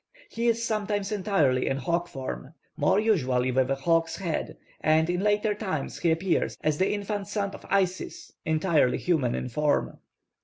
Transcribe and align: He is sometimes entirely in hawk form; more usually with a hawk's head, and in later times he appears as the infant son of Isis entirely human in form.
He 0.31 0.47
is 0.47 0.65
sometimes 0.65 1.11
entirely 1.11 1.67
in 1.67 1.77
hawk 1.77 2.07
form; 2.07 2.55
more 2.75 2.99
usually 2.99 3.51
with 3.51 3.69
a 3.69 3.75
hawk's 3.75 4.15
head, 4.17 4.57
and 4.79 5.07
in 5.11 5.19
later 5.21 5.53
times 5.53 5.99
he 5.99 6.09
appears 6.09 6.57
as 6.63 6.79
the 6.79 6.91
infant 6.91 7.27
son 7.27 7.51
of 7.51 7.67
Isis 7.69 8.33
entirely 8.43 8.97
human 8.97 9.35
in 9.35 9.47
form. 9.47 9.99